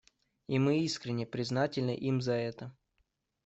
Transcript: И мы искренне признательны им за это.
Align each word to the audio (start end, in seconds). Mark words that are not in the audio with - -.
И 0.47 0.57
мы 0.57 0.79
искренне 0.79 1.27
признательны 1.27 1.93
им 1.95 2.21
за 2.23 2.33
это. 2.33 2.75